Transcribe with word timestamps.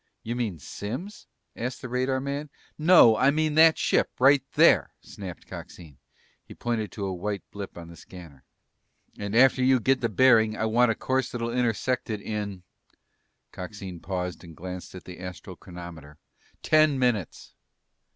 "You 0.23 0.35
mean 0.35 0.57
Simms?" 0.57 1.27
asked 1.55 1.79
the 1.83 1.87
radarman. 1.87 2.49
"No! 2.75 3.15
I 3.17 3.29
mean 3.29 3.53
that 3.53 3.77
ship, 3.77 4.09
right 4.17 4.41
there," 4.53 4.89
snapped 4.99 5.45
Coxine. 5.45 5.99
He 6.43 6.55
pointed 6.55 6.91
to 6.93 7.05
a 7.05 7.13
white 7.13 7.43
blip 7.51 7.77
on 7.77 7.87
the 7.87 7.95
scanner. 7.95 8.43
"And 9.19 9.35
after 9.35 9.63
you 9.63 9.79
get 9.79 10.01
the 10.01 10.09
bearing 10.09 10.57
I 10.57 10.65
want 10.65 10.89
a 10.89 10.95
course 10.95 11.29
that'll 11.31 11.53
intersect 11.55 12.09
it 12.09 12.19
in" 12.19 12.63
Coxine 13.51 13.99
paused 13.99 14.43
and 14.43 14.57
glanced 14.57 14.95
at 14.95 15.03
the 15.03 15.19
astral 15.19 15.55
chronometer 15.55 16.17
"ten 16.63 16.97
minutes!" 16.97 17.53